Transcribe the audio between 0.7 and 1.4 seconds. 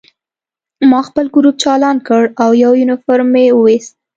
ما خپل